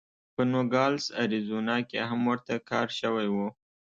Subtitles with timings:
[0.35, 3.37] په نوګالس اریزونا کې هم ورته کار شوی و.